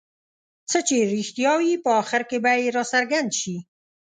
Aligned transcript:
څه 0.69 0.79
چې 0.87 0.95
رښتیا 1.13 1.53
وي 1.59 1.73
په 1.85 1.89
اخر 2.01 2.21
کې 2.29 2.37
به 2.43 2.51
یې 2.61 2.67
راڅرګند 2.77 3.29
شي. 3.39 3.55